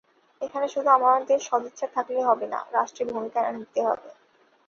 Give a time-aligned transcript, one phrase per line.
[0.41, 4.09] এখানে শুধু আমাদের সদিচ্ছা থাকলে হবে না, রাষ্ট্রের ভূমিকা নিতে হবে।